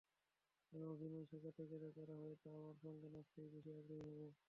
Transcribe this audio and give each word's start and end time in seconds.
আমি 0.73 0.85
অভিনয় 0.87 1.25
শেখাতে 1.31 1.63
গেলে 1.71 1.87
তারা 1.97 2.15
হয়তো 2.21 2.47
আমার 2.57 2.75
সঙ্গে 2.83 3.07
নাচতেই 3.09 3.49
বেশি 3.53 3.69
আগ্রহী 3.73 4.03
হবে। 4.09 4.27